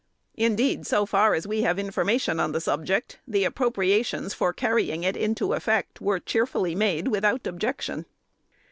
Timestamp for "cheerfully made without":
6.19-7.45